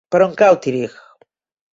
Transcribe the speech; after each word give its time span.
Per 0.13 0.19
on 0.25 0.31
cau 0.41 0.57
Tírig? 0.63 0.95